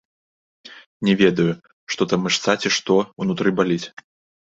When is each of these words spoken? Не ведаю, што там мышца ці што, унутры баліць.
Не 1.09 1.13
ведаю, 1.21 1.47
што 1.93 2.01
там 2.15 2.19
мышца 2.29 2.59
ці 2.65 2.75
што, 2.81 3.01
унутры 3.25 3.49
баліць. 3.63 3.83